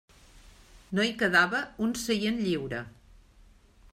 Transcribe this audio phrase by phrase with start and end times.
[0.99, 2.83] No hi quedava un seient lliure.